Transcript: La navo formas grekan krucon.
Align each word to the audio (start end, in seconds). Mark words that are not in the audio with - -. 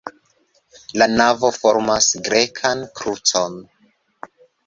La 1.01 1.07
navo 1.17 1.51
formas 1.57 2.07
grekan 2.29 2.81
krucon. 3.01 3.61